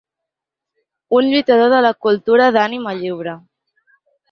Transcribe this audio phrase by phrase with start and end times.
[1.17, 3.39] Un lluitador de la cultura d’ànima lliure.